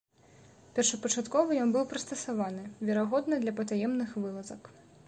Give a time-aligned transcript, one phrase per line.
[0.79, 4.63] Першапачаткова ён быў прыстасаваны, верагодна, для патаемных вылазак.